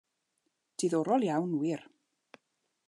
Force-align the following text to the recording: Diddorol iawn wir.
Diddorol 0.77 1.25
iawn 1.27 1.53
wir. 1.61 1.81